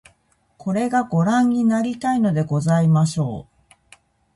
[0.57, 3.75] これが御覧になりたいのでございましょう